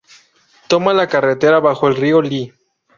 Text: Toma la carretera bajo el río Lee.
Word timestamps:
Toma 0.67 0.95
la 0.95 1.05
carretera 1.07 1.59
bajo 1.59 1.87
el 1.87 1.95
río 1.95 2.23
Lee. 2.23 2.51